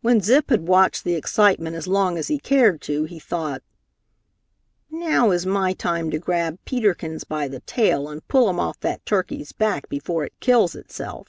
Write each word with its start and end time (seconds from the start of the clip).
When 0.00 0.22
Zip 0.22 0.48
had 0.48 0.66
watched 0.66 1.04
the 1.04 1.12
excitement 1.14 1.76
as 1.76 1.86
long 1.86 2.16
as 2.16 2.28
he 2.28 2.38
cared 2.38 2.80
to, 2.80 3.04
he 3.04 3.18
thought, 3.18 3.62
"Now 4.90 5.30
is 5.30 5.44
my 5.44 5.74
time 5.74 6.10
to 6.10 6.18
grab 6.18 6.58
Peter 6.64 6.94
Kins 6.94 7.22
by 7.24 7.48
the 7.48 7.60
tail 7.60 8.08
and 8.08 8.26
pull 8.28 8.48
him 8.48 8.58
off 8.58 8.80
that 8.80 9.04
turkey's 9.04 9.52
back 9.52 9.90
before 9.90 10.24
it 10.24 10.32
kills 10.40 10.74
itself." 10.74 11.28